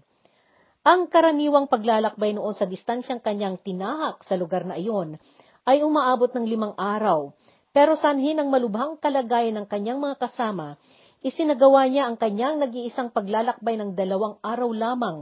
Ang 0.83 1.07
karaniwang 1.07 1.72
paglalakbay 1.72 2.36
noon 2.36 2.60
sa 2.60 2.67
distansyang 2.67 3.24
kanyang 3.24 3.55
tinahak 3.62 4.19
sa 4.25 4.36
lugar 4.36 4.67
na 4.67 4.75
iyon 4.75 5.15
ay 5.63 5.79
umaabot 5.79 6.27
ng 6.36 6.43
limang 6.43 6.75
araw, 6.75 7.31
pero 7.72 7.95
sanhin 7.95 8.36
ang 8.36 8.51
malubhang 8.51 9.00
kalagayan 9.00 9.63
ng 9.63 9.67
kanyang 9.72 10.03
mga 10.03 10.19
kasama, 10.19 10.75
isinagawa 11.24 11.88
niya 11.88 12.12
ang 12.12 12.20
kanyang 12.20 12.60
nag-iisang 12.60 13.15
paglalakbay 13.15 13.80
ng 13.80 13.96
dalawang 13.96 14.38
araw 14.44 14.70
lamang 14.75 15.18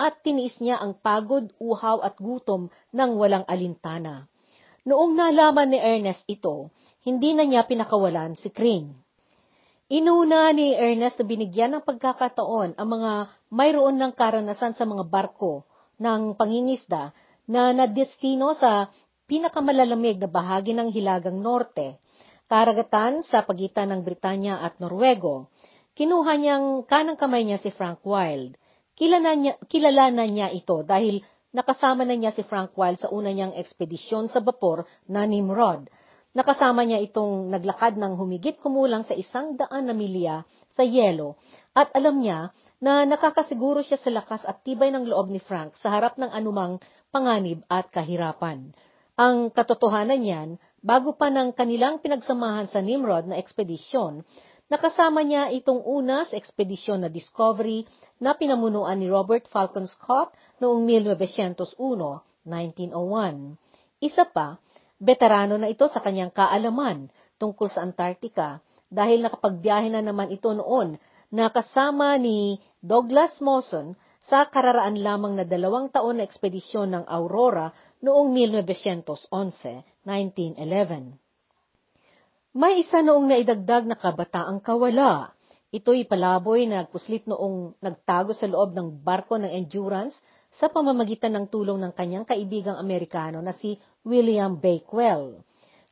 at 0.00 0.24
tiniis 0.26 0.58
niya 0.58 0.80
ang 0.82 0.98
pagod, 0.98 1.52
uhaw 1.62 2.02
at 2.02 2.18
gutom 2.18 2.72
ng 2.90 3.10
walang 3.14 3.46
alintana. 3.46 4.26
Noong 4.84 5.14
nalaman 5.16 5.70
ni 5.70 5.78
Ernest 5.78 6.26
ito, 6.26 6.74
hindi 7.06 7.32
na 7.32 7.46
niya 7.46 7.64
pinakawalan 7.64 8.34
si 8.34 8.50
Crane. 8.50 8.92
Inuna 9.92 10.50
ni 10.50 10.74
Ernest 10.74 11.20
na 11.20 11.24
binigyan 11.28 11.76
ng 11.76 11.84
pagkakataon 11.84 12.80
ang 12.80 12.88
mga 12.88 13.12
mayroon 13.52 14.00
ng 14.00 14.12
karanasan 14.16 14.74
sa 14.74 14.84
mga 14.88 15.06
barko 15.06 15.68
ng 16.00 16.34
pangingisda 16.34 17.14
na 17.46 17.70
nadestino 17.76 18.56
sa 18.56 18.88
pinakamalalamig 19.28 20.20
na 20.20 20.28
bahagi 20.28 20.72
ng 20.72 20.88
Hilagang 20.92 21.40
Norte, 21.40 22.00
karagatan 22.46 23.24
sa 23.24 23.42
pagitan 23.42 23.92
ng 23.92 24.00
Britanya 24.04 24.60
at 24.60 24.78
Norwego. 24.78 25.48
Kinuha 25.94 26.34
niyang 26.38 26.84
kanang 26.84 27.18
kamay 27.18 27.46
niya 27.46 27.62
si 27.62 27.70
Frank 27.70 28.02
Wild. 28.02 28.58
Kilala 28.94 29.34
niya, 29.34 29.54
kilala 29.66 30.10
na 30.10 30.26
niya 30.26 30.50
ito 30.50 30.82
dahil 30.86 31.22
nakasama 31.54 32.06
na 32.06 32.14
niya 32.18 32.34
si 32.34 32.42
Frank 32.46 32.74
Wild 32.74 33.02
sa 33.02 33.10
una 33.10 33.30
niyang 33.30 33.54
ekspedisyon 33.54 34.30
sa 34.30 34.42
bapor 34.42 34.86
na 35.06 35.26
Nimrod 35.26 35.86
Nakasama 36.34 36.82
niya 36.82 36.98
itong 36.98 37.46
naglakad 37.54 37.94
ng 37.94 38.18
humigit 38.18 38.58
kumulang 38.58 39.06
sa 39.06 39.14
isang 39.14 39.54
daan 39.54 39.86
na 39.86 39.94
milya 39.94 40.42
sa 40.74 40.82
yelo 40.82 41.38
at 41.78 41.94
alam 41.94 42.18
niya 42.18 42.50
na 42.82 43.06
nakakasiguro 43.06 43.86
siya 43.86 44.02
sa 44.02 44.10
lakas 44.10 44.42
at 44.42 44.66
tibay 44.66 44.90
ng 44.90 45.06
loob 45.06 45.30
ni 45.30 45.38
Frank 45.38 45.78
sa 45.78 45.94
harap 45.94 46.18
ng 46.18 46.26
anumang 46.34 46.82
panganib 47.14 47.62
at 47.70 47.86
kahirapan. 47.94 48.74
Ang 49.14 49.54
katotohanan 49.54 50.18
niyan, 50.18 50.48
bago 50.84 51.16
pa 51.16 51.32
ng 51.32 51.56
kanilang 51.56 52.04
pinagsamahan 52.04 52.68
sa 52.68 52.84
Nimrod 52.84 53.24
na 53.24 53.40
ekspedisyon, 53.40 54.20
nakasama 54.68 55.24
niya 55.24 55.48
itong 55.48 55.80
una 55.80 56.28
sa 56.28 56.36
ekspedisyon 56.36 57.00
na 57.00 57.08
Discovery 57.08 57.88
na 58.20 58.36
pinamunuan 58.36 59.00
ni 59.00 59.08
Robert 59.08 59.48
Falcon 59.48 59.88
Scott 59.88 60.36
noong 60.60 60.84
1901, 60.84 61.64
1901. 62.44 63.56
Isa 64.04 64.28
pa, 64.28 64.60
veterano 65.00 65.56
na 65.56 65.72
ito 65.72 65.88
sa 65.88 66.04
kanyang 66.04 66.36
kaalaman 66.36 67.08
tungkol 67.40 67.72
sa 67.72 67.80
Antarctica 67.80 68.60
dahil 68.92 69.24
nakapagbiyahe 69.24 69.88
na 69.88 70.04
naman 70.04 70.28
ito 70.28 70.52
noon 70.52 71.00
na 71.32 71.48
kasama 71.48 72.14
ni 72.20 72.60
Douglas 72.84 73.40
Mawson 73.40 73.96
sa 74.28 74.44
kararaan 74.48 75.00
lamang 75.00 75.40
na 75.40 75.44
dalawang 75.48 75.88
taon 75.88 76.20
na 76.20 76.24
ekspedisyon 76.28 76.92
ng 76.92 77.04
Aurora 77.08 77.72
noong 78.04 78.32
1911, 78.36 79.93
1911. 80.06 81.16
May 82.54 82.86
isa 82.86 83.02
noong 83.02 83.26
naidagdag 83.26 83.88
na 83.88 83.98
kabataang 83.98 84.62
kawala. 84.62 85.34
Ito'y 85.74 86.06
palaboy 86.06 86.70
na 86.70 86.86
nagpuslit 86.86 87.26
noong 87.26 87.74
nagtago 87.82 88.30
sa 88.30 88.46
loob 88.46 88.78
ng 88.78 89.02
barko 89.02 89.34
ng 89.42 89.50
Endurance 89.50 90.14
sa 90.54 90.70
pamamagitan 90.70 91.34
ng 91.34 91.50
tulong 91.50 91.82
ng 91.82 91.90
kanyang 91.90 92.22
kaibigang 92.22 92.78
Amerikano 92.78 93.42
na 93.42 93.50
si 93.58 93.74
William 94.06 94.54
Bakewell. 94.54 95.42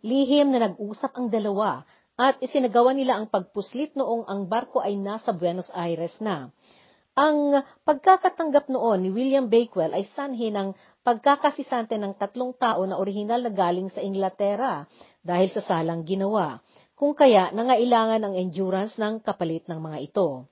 Lihim 0.07 0.55
na 0.55 0.71
nag-usap 0.71 1.19
ang 1.19 1.27
dalawa 1.35 1.83
at 2.15 2.39
isinagawa 2.39 2.95
nila 2.95 3.19
ang 3.19 3.27
pagpuslit 3.27 3.99
noong 3.99 4.31
ang 4.31 4.47
barko 4.47 4.79
ay 4.79 4.95
nasa 4.95 5.35
Buenos 5.35 5.67
Aires 5.75 6.15
na. 6.23 6.55
Ang 7.19 7.61
pagkakatanggap 7.83 8.71
noon 8.71 9.03
ni 9.03 9.11
William 9.11 9.51
Bakewell 9.51 9.93
ay 9.93 10.07
sanhi 10.15 10.55
ng 10.55 10.73
pagkakasisante 11.03 11.99
ng 11.99 12.15
tatlong 12.15 12.55
tao 12.55 12.87
na 12.87 12.99
orihinal 12.99 13.43
na 13.43 13.51
galing 13.51 13.91
sa 13.91 13.99
Inglaterra 14.03 14.87
dahil 15.23 15.51
sa 15.51 15.63
salang 15.63 16.07
ginawa, 16.07 16.63
kung 16.95 17.19
kaya 17.19 17.51
nangailangan 17.51 18.23
ang 18.23 18.35
endurance 18.39 18.95
ng 18.99 19.19
kapalit 19.27 19.67
ng 19.67 19.83
mga 19.83 19.99
ito. 20.07 20.47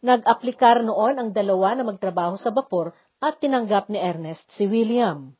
Nag-aplikar 0.00 0.80
noon 0.80 1.20
ang 1.20 1.28
dalawa 1.36 1.76
na 1.76 1.84
magtrabaho 1.84 2.40
sa 2.40 2.48
bapor 2.48 2.96
at 3.20 3.36
tinanggap 3.36 3.92
ni 3.92 4.00
Ernest 4.00 4.48
si 4.56 4.64
William. 4.64 5.36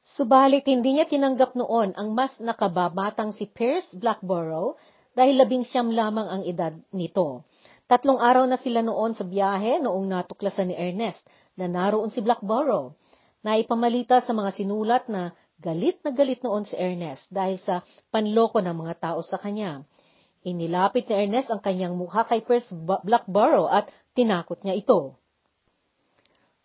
Subalit 0.00 0.62
hindi 0.70 0.94
niya 0.94 1.10
tinanggap 1.10 1.58
noon 1.58 1.98
ang 1.98 2.14
mas 2.14 2.38
nakababatang 2.38 3.34
si 3.34 3.50
Pierce 3.50 3.90
Blackborough 3.98 4.78
dahil 5.18 5.42
labing 5.42 5.66
siyam 5.66 5.90
lamang 5.90 6.30
ang 6.30 6.42
edad 6.46 6.72
nito. 6.94 7.42
Tatlong 7.90 8.22
araw 8.22 8.46
na 8.46 8.54
sila 8.62 8.86
noon 8.86 9.18
sa 9.18 9.26
biyahe 9.26 9.82
noong 9.82 10.06
natuklasan 10.06 10.70
ni 10.70 10.78
Ernest 10.78 11.26
na 11.58 11.66
naroon 11.66 12.14
si 12.14 12.22
Blackborough. 12.22 12.94
Naipamalita 13.40 14.20
sa 14.20 14.36
mga 14.36 14.52
sinulat 14.52 15.08
na 15.08 15.32
galit 15.60 15.96
na 16.04 16.12
galit 16.12 16.44
noon 16.44 16.68
si 16.68 16.76
Ernest 16.76 17.28
dahil 17.32 17.56
sa 17.60 17.80
panloko 18.12 18.60
ng 18.60 18.76
mga 18.76 18.94
tao 19.00 19.20
sa 19.24 19.40
kanya. 19.40 19.84
Inilapit 20.44 21.08
ni 21.08 21.16
Ernest 21.16 21.52
ang 21.52 21.60
kanyang 21.60 21.96
mukha 21.96 22.24
kay 22.24 22.44
Pierce 22.44 22.68
Blackborough 22.76 23.68
at 23.68 23.88
tinakot 24.16 24.60
niya 24.64 24.76
ito. 24.76 25.20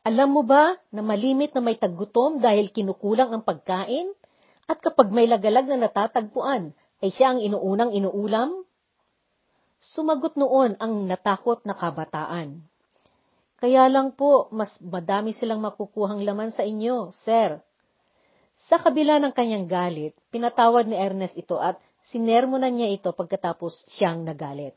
Alam 0.06 0.38
mo 0.38 0.44
ba 0.46 0.78
na 0.92 1.02
malimit 1.02 1.52
na 1.56 1.66
may 1.66 1.76
taggutom 1.80 2.38
dahil 2.44 2.70
kinukulang 2.72 3.34
ang 3.36 3.44
pagkain? 3.44 4.14
At 4.70 4.78
kapag 4.84 5.10
may 5.10 5.26
lagalag 5.26 5.66
na 5.66 5.90
natatagpuan, 5.90 6.78
ay 7.02 7.10
siya 7.10 7.36
ang 7.36 7.40
inuunang 7.42 7.94
inuulam? 7.94 8.66
Sumagot 9.82 10.38
noon 10.38 10.78
ang 10.78 11.10
natakot 11.10 11.66
na 11.66 11.74
kabataan. 11.74 12.64
Kaya 13.56 13.88
lang 13.88 14.14
po, 14.20 14.52
mas 14.52 14.72
madami 14.84 15.32
silang 15.32 15.64
makukuhang 15.64 16.22
laman 16.28 16.52
sa 16.52 16.68
inyo, 16.68 17.16
sir. 17.24 17.64
Sa 18.68 18.80
kabila 18.80 19.20
ng 19.20 19.32
kanyang 19.32 19.68
galit, 19.68 20.14
pinatawad 20.32 20.88
ni 20.88 20.96
Ernest 20.96 21.36
ito 21.40 21.60
at 21.60 21.80
sinermonan 22.12 22.76
niya 22.76 22.92
ito 22.92 23.12
pagkatapos 23.16 23.88
siyang 23.96 24.28
nagalit. 24.28 24.76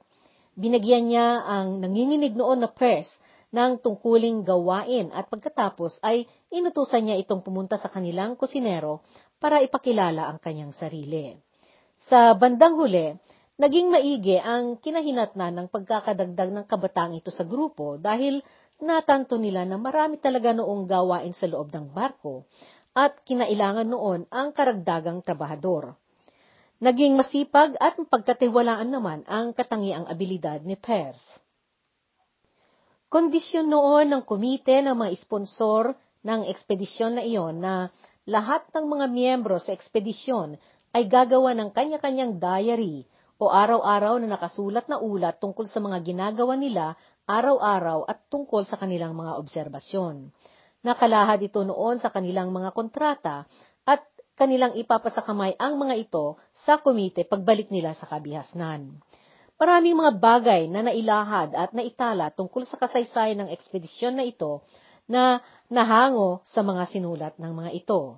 Binagyan 0.59 1.11
niya 1.11 1.47
ang 1.47 1.79
nanginginig 1.79 2.35
noon 2.35 2.67
na 2.67 2.71
purse 2.71 3.11
ng 3.55 3.81
tungkuling 3.81 4.45
gawain 4.45 5.09
at 5.15 5.31
pagkatapos 5.31 6.03
ay 6.05 6.29
inutusan 6.53 7.07
niya 7.09 7.17
itong 7.23 7.41
pumunta 7.41 7.81
sa 7.81 7.89
kanilang 7.89 8.37
kusinero 8.37 9.01
para 9.39 9.63
ipakilala 9.63 10.29
ang 10.29 10.43
kanyang 10.43 10.75
sarili. 10.75 11.39
Sa 12.11 12.35
bandang 12.37 12.77
huli, 12.77 13.17
naging 13.57 13.89
maigi 13.91 14.37
ang 14.39 14.79
kinahinatnan 14.79 15.55
ng 15.55 15.67
pagkakadagdag 15.73 16.51
ng 16.55 16.65
kabataang 16.69 17.17
ito 17.17 17.33
sa 17.33 17.47
grupo 17.47 17.97
dahil 17.97 18.45
natanto 18.79 19.37
nila 19.37 19.67
na 19.67 19.77
marami 19.79 20.19
talaga 20.19 20.55
noong 20.55 20.87
gawain 20.87 21.35
sa 21.35 21.51
loob 21.51 21.75
ng 21.75 21.91
barko 21.91 22.47
at 22.95 23.19
kinailangan 23.27 23.87
noon 23.87 24.27
ang 24.31 24.51
karagdagang 24.51 25.23
trabahador. 25.23 25.95
Naging 26.79 27.19
masipag 27.19 27.75
at 27.83 27.99
pagkatiwalaan 27.99 28.91
naman 28.91 29.27
ang 29.27 29.51
katangiang 29.51 30.07
abilidad 30.07 30.63
ni 30.63 30.79
Pers. 30.79 31.23
Kondisyon 33.11 33.67
noon 33.67 34.15
ng 34.15 34.23
komite 34.23 34.79
ng 34.85 34.95
mga 34.95 35.17
sponsor 35.19 35.97
ng 36.23 36.47
ekspedisyon 36.47 37.19
na 37.19 37.23
iyon 37.25 37.57
na 37.59 37.89
lahat 38.29 38.69
ng 38.77 38.85
mga 38.85 39.07
miyembro 39.09 39.57
sa 39.57 39.73
ekspedisyon 39.73 40.61
ay 40.93 41.09
gagawa 41.09 41.57
ng 41.57 41.73
kanya-kanyang 41.73 42.37
diary 42.37 43.09
o 43.41 43.49
araw-araw 43.49 44.21
na 44.21 44.37
nakasulat 44.37 44.87
na 44.93 45.01
ulat 45.01 45.41
tungkol 45.41 45.67
sa 45.71 45.81
mga 45.81 46.05
ginagawa 46.05 46.59
nila 46.59 46.99
araw-araw 47.29 48.09
at 48.09 48.25
tungkol 48.33 48.65
sa 48.65 48.81
kanilang 48.81 49.13
mga 49.13 49.37
obserbasyon. 49.37 50.33
Nakalahad 50.81 51.45
ito 51.45 51.61
noon 51.61 52.01
sa 52.01 52.09
kanilang 52.09 52.49
mga 52.49 52.73
kontrata 52.73 53.45
at 53.85 54.01
kanilang 54.33 54.73
ipapasakamay 54.81 55.61
ang 55.61 55.77
mga 55.77 56.09
ito 56.09 56.41
sa 56.65 56.81
komite 56.81 57.29
pagbalik 57.29 57.69
nila 57.69 57.93
sa 57.93 58.09
kabihasnan. 58.09 58.97
Maraming 59.61 59.99
mga 59.99 60.13
bagay 60.17 60.63
na 60.73 60.87
nailahad 60.87 61.53
at 61.53 61.77
naitala 61.77 62.33
tungkol 62.33 62.65
sa 62.65 62.81
kasaysayan 62.81 63.45
ng 63.45 63.51
ekspedisyon 63.53 64.17
na 64.17 64.25
ito 64.25 64.65
na 65.05 65.43
nahango 65.69 66.41
sa 66.49 66.65
mga 66.65 66.89
sinulat 66.89 67.35
ng 67.37 67.53
mga 67.53 67.71
ito. 67.75 68.17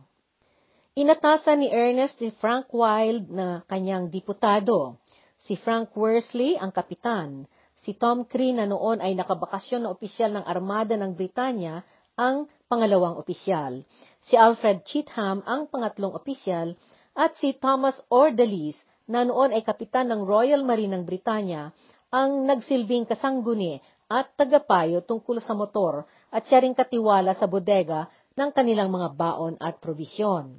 Inatasan 0.95 1.65
ni 1.65 1.73
Ernest 1.73 2.21
si 2.21 2.29
Frank 2.39 2.69
Wild 2.77 3.33
na 3.33 3.65
kanyang 3.67 4.13
diputado, 4.13 5.01
si 5.41 5.57
Frank 5.57 5.97
Worsley 5.97 6.61
ang 6.61 6.77
kapitan, 6.77 7.49
si 7.81 7.97
Tom 7.97 8.29
Cree 8.29 8.53
na 8.53 8.69
noon 8.69 9.01
ay 9.01 9.17
nakabakasyon 9.17 9.89
na 9.89 9.93
opisyal 9.93 10.37
ng 10.37 10.45
armada 10.45 11.01
ng 11.01 11.17
Britanya 11.17 11.81
ang 12.21 12.45
pangalawang 12.69 13.17
opisyal, 13.17 13.81
si 14.21 14.37
Alfred 14.37 14.85
Cheatham 14.85 15.41
ang 15.49 15.73
pangatlong 15.73 16.13
opisyal, 16.13 16.77
at 17.17 17.35
si 17.41 17.57
Thomas 17.57 17.97
Ordalis 18.13 18.77
na 19.09 19.25
noon 19.25 19.57
ay 19.57 19.65
kapitan 19.65 20.13
ng 20.13 20.29
Royal 20.29 20.63
Marine 20.63 21.01
ng 21.01 21.05
Britanya, 21.09 21.73
ang 22.13 22.45
nagsilbing 22.45 23.09
kasangguni 23.09 23.81
at 24.11 24.35
tagapayo 24.35 25.01
tungkol 25.07 25.39
sa 25.39 25.55
motor 25.55 26.05
at 26.35 26.43
siya 26.45 26.61
ring 26.67 26.75
katiwala 26.75 27.33
sa 27.39 27.47
bodega 27.47 28.11
ng 28.35 28.51
kanilang 28.51 28.91
mga 28.91 29.15
baon 29.15 29.55
at 29.63 29.79
probisyon. 29.79 30.59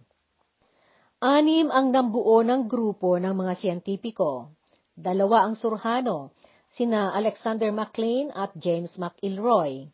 Anim 1.22 1.70
ang 1.70 1.94
nambuo 1.94 2.42
ng 2.42 2.66
grupo 2.66 3.20
ng 3.22 3.36
mga 3.36 3.54
siyentipiko. 3.60 4.50
Dalawa 4.98 5.46
ang 5.46 5.54
surhano, 5.54 6.34
sina 6.72 7.12
Alexander 7.12 7.72
McLean 7.72 8.32
at 8.32 8.56
James 8.56 8.96
McIlroy. 8.96 9.92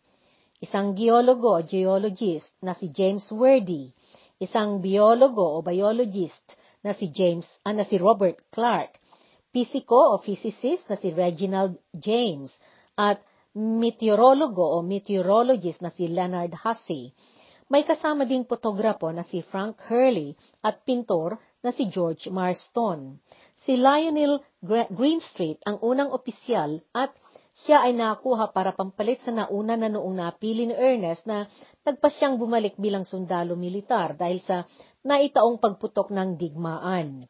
Isang 0.62 0.94
geologo 0.94 1.58
o 1.58 1.62
geologist 1.62 2.54
na 2.62 2.74
si 2.74 2.90
James 2.94 3.26
Wordy. 3.34 3.94
Isang 4.38 4.82
biologo 4.82 5.58
o 5.58 5.66
biologist 5.66 6.46
na 6.86 6.94
si 6.94 7.10
James, 7.10 7.46
ah, 7.66 7.74
na 7.74 7.82
si 7.82 7.98
Robert 7.98 8.38
Clark, 8.54 9.02
pisiko 9.50 10.14
o 10.14 10.22
physicist 10.22 10.86
na 10.90 10.96
si 10.98 11.10
Reginald 11.10 11.82
James, 11.98 12.54
at 12.98 13.22
meteorologo 13.58 14.78
o 14.78 14.86
meteorologist 14.86 15.82
na 15.82 15.90
si 15.90 16.06
Leonard 16.06 16.54
Hussey. 16.62 17.14
May 17.68 17.84
kasama 17.84 18.24
ding 18.24 18.46
fotograpo 18.46 19.10
na 19.10 19.26
si 19.26 19.42
Frank 19.42 19.82
Hurley 19.90 20.38
at 20.64 20.86
pintor 20.86 21.42
na 21.62 21.74
si 21.74 21.90
George 21.90 22.30
Marston. 22.30 23.18
Si 23.58 23.74
Lionel 23.74 24.42
Greenstreet 24.94 25.62
ang 25.66 25.82
unang 25.82 26.14
opisyal 26.14 26.82
at 26.94 27.14
siya 27.66 27.90
ay 27.90 27.98
nakuha 27.98 28.54
para 28.54 28.70
pampalit 28.70 29.18
sa 29.26 29.34
nauna 29.34 29.74
na 29.74 29.90
noong 29.90 30.14
napili 30.14 30.70
ni 30.70 30.76
Ernest 30.78 31.26
na 31.26 31.50
nagpasyang 31.82 32.38
bumalik 32.38 32.78
bilang 32.78 33.02
sundalo 33.02 33.58
militar 33.58 34.14
dahil 34.14 34.38
sa 34.46 34.70
naitaong 35.02 35.58
pagputok 35.58 36.14
ng 36.14 36.38
digmaan. 36.38 37.26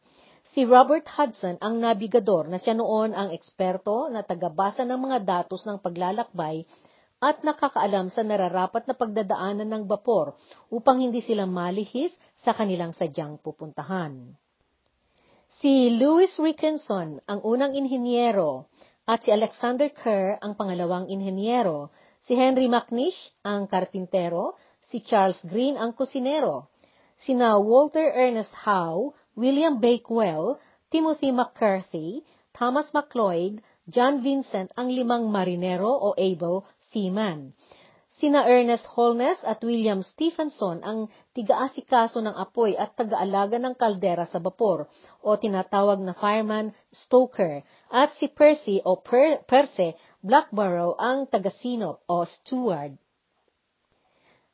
Si 0.47 0.63
Robert 0.63 1.07
Hudson 1.07 1.59
ang 1.59 1.79
nabigador 1.79 2.47
na 2.47 2.59
siya 2.59 2.75
noon 2.75 3.11
ang 3.11 3.31
eksperto 3.31 4.07
na 4.11 4.23
tagabasa 4.23 4.87
ng 4.87 4.99
mga 4.99 5.19
datos 5.23 5.67
ng 5.67 5.79
paglalakbay 5.79 6.63
at 7.17 7.41
nakakaalam 7.41 8.13
sa 8.13 8.21
nararapat 8.21 8.85
na 8.85 8.93
pagdadaanan 8.93 9.65
ng 9.65 9.83
bapor 9.89 10.37
upang 10.69 11.01
hindi 11.01 11.21
sila 11.25 11.49
malihis 11.49 12.13
sa 12.37 12.53
kanilang 12.53 12.93
sadyang 12.93 13.41
pupuntahan. 13.41 14.37
Si 15.47 15.89
Louis 15.95 16.29
Rickenson 16.37 17.23
ang 17.25 17.39
unang 17.41 17.73
inhinyero 17.73 18.69
at 19.07 19.23
si 19.23 19.31
Alexander 19.31 19.89
Kerr 19.89 20.37
ang 20.43 20.59
pangalawang 20.59 21.07
inhenyero, 21.07 21.89
si 22.21 22.35
Henry 22.35 22.67
McNish 22.67 23.17
ang 23.47 23.65
karpintero, 23.65 24.59
si 24.83 24.99
Charles 25.01 25.39
Green 25.47 25.79
ang 25.79 25.95
kusinero, 25.95 26.69
sina 27.15 27.55
Walter 27.57 28.11
Ernest 28.13 28.53
Howe, 28.67 29.15
William 29.33 29.79
Bakewell, 29.79 30.59
Timothy 30.91 31.31
McCarthy, 31.31 32.21
Thomas 32.51 32.91
McLeod, 32.91 33.63
John 33.87 34.19
Vincent 34.19 34.75
ang 34.75 34.91
limang 34.91 35.31
marinero 35.31 35.87
o 35.87 36.11
able 36.19 36.67
seaman. 36.91 37.53
Sina 38.17 38.49
Ernest 38.49 38.89
Holness 38.97 39.45
at 39.45 39.61
William 39.61 40.01
Stephenson 40.01 40.81
ang 40.81 41.05
tigaasikaso 41.37 42.17
ng 42.17 42.33
apoy 42.33 42.73
at 42.73 42.97
tagaalaga 42.97 43.61
ng 43.61 43.77
kaldera 43.77 44.25
sa 44.25 44.41
bapor 44.41 44.89
o 45.21 45.37
tinatawag 45.37 46.01
na 46.01 46.17
fireman 46.17 46.73
stoker 46.89 47.61
at 47.93 48.17
si 48.17 48.25
Percy 48.25 48.81
o 48.81 48.97
per- 48.97 49.45
Perse 49.45 49.93
Blackborough 50.25 50.97
ang 50.97 51.29
tagasinop 51.29 52.01
o 52.09 52.25
steward. 52.25 52.97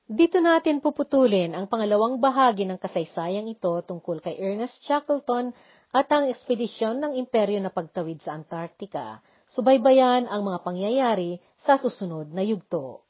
Dito 0.04 0.44
natin 0.44 0.84
puputulin 0.84 1.56
ang 1.56 1.72
pangalawang 1.72 2.20
bahagi 2.20 2.68
ng 2.68 2.76
kasaysayang 2.76 3.48
ito 3.48 3.72
tungkol 3.88 4.20
kay 4.20 4.36
Ernest 4.44 4.84
Shackleton 4.84 5.56
at 5.96 6.12
ang 6.12 6.28
ekspedisyon 6.28 7.00
ng 7.00 7.16
imperyo 7.16 7.64
na 7.64 7.72
pagtawid 7.72 8.20
sa 8.20 8.36
Antarctica. 8.36 9.24
Subaybayan 9.54 10.26
ang 10.26 10.42
mga 10.50 10.66
pangyayari 10.66 11.38
sa 11.62 11.78
susunod 11.78 12.34
na 12.34 12.42
yugto. 12.42 13.06